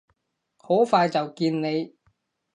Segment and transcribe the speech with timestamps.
[0.57, 1.93] 好快就見你！